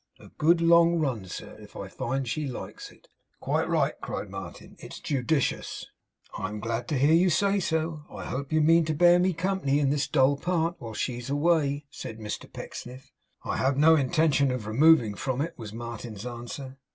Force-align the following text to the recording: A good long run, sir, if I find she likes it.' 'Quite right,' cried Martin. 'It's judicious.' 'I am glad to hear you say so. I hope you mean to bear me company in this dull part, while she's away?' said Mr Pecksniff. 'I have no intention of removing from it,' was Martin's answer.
A 0.19 0.29
good 0.29 0.61
long 0.61 0.95
run, 0.97 1.25
sir, 1.27 1.55
if 1.59 1.75
I 1.75 1.87
find 1.87 2.27
she 2.27 2.47
likes 2.47 2.91
it.' 2.91 3.07
'Quite 3.39 3.69
right,' 3.69 4.01
cried 4.01 4.31
Martin. 4.31 4.75
'It's 4.79 4.99
judicious.' 4.99 5.85
'I 6.35 6.47
am 6.49 6.59
glad 6.59 6.87
to 6.87 6.97
hear 6.97 7.13
you 7.13 7.29
say 7.29 7.59
so. 7.59 8.01
I 8.09 8.25
hope 8.25 8.51
you 8.51 8.61
mean 8.61 8.83
to 8.85 8.95
bear 8.95 9.19
me 9.19 9.31
company 9.33 9.79
in 9.79 9.91
this 9.91 10.07
dull 10.07 10.37
part, 10.37 10.73
while 10.79 10.93
she's 10.95 11.29
away?' 11.29 11.85
said 11.91 12.17
Mr 12.17 12.51
Pecksniff. 12.51 13.11
'I 13.45 13.57
have 13.57 13.77
no 13.77 13.95
intention 13.95 14.49
of 14.49 14.65
removing 14.65 15.13
from 15.13 15.39
it,' 15.39 15.53
was 15.55 15.71
Martin's 15.71 16.25
answer. 16.25 16.79